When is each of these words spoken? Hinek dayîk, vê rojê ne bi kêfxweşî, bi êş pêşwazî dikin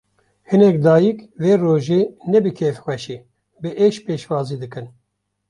Hinek 0.49 0.77
dayîk, 0.85 1.19
vê 1.41 1.53
rojê 1.61 2.01
ne 2.31 2.39
bi 2.43 2.51
kêfxweşî, 2.57 3.17
bi 3.61 3.69
êş 3.85 3.95
pêşwazî 4.05 4.57
dikin 4.61 4.85